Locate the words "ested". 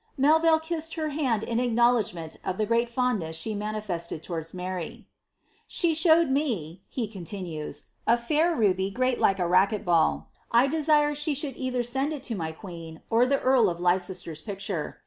3.53-4.23